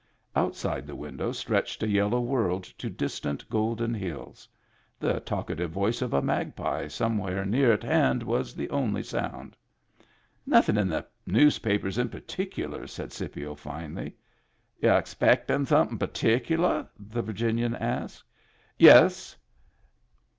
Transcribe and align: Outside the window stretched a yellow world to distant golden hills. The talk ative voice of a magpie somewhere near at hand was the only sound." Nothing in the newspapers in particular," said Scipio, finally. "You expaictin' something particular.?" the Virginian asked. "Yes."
Outside 0.35 0.87
the 0.87 0.95
window 0.95 1.31
stretched 1.31 1.83
a 1.83 1.87
yellow 1.87 2.19
world 2.19 2.63
to 2.63 2.89
distant 2.89 3.47
golden 3.51 3.93
hills. 3.93 4.47
The 4.99 5.19
talk 5.19 5.49
ative 5.49 5.67
voice 5.69 6.01
of 6.01 6.11
a 6.11 6.23
magpie 6.23 6.87
somewhere 6.87 7.45
near 7.45 7.71
at 7.71 7.83
hand 7.83 8.23
was 8.23 8.55
the 8.55 8.67
only 8.71 9.03
sound." 9.03 9.55
Nothing 10.47 10.75
in 10.77 10.87
the 10.89 11.05
newspapers 11.27 11.99
in 11.99 12.09
particular," 12.09 12.87
said 12.87 13.13
Scipio, 13.13 13.53
finally. 13.53 14.15
"You 14.81 14.89
expaictin' 14.89 15.67
something 15.67 15.99
particular.?" 15.99 16.89
the 16.97 17.21
Virginian 17.21 17.75
asked. 17.75 18.23
"Yes." 18.79 19.35